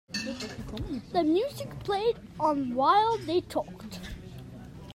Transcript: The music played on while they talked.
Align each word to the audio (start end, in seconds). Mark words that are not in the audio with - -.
The 1.13 1.23
music 1.23 1.77
played 1.83 2.17
on 2.39 2.73
while 2.73 3.19
they 3.19 3.41
talked. 3.41 3.99